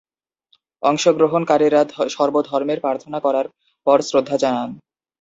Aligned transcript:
অংশগ্রহণকারীরা 0.83 1.81
সর্ব-ধর্মের 2.15 2.79
প্রার্থনা 2.79 3.19
করার 3.19 3.45
পর 3.87 3.97
শ্রদ্ধা 4.01 4.35
জানান। 4.37 4.69